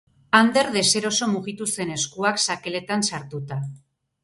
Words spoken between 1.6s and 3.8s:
zen, eskuak sakeletan sartuta.